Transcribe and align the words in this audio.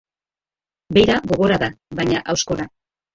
Beira 0.97 1.17
gogorra 1.33 1.59
da, 1.65 1.69
baina 1.99 2.23
hauskorra 2.35 2.67